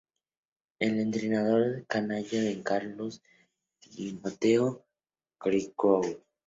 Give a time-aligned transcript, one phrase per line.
[0.79, 3.21] El entrenador "canalla" era Carlos
[3.81, 4.83] Timoteo
[5.39, 6.23] Griguol.